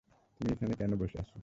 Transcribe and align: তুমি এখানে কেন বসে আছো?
তুমি 0.39 0.49
এখানে 0.51 0.73
কেন 0.75 0.91
বসে 0.95 1.17
আছো? 1.17 1.37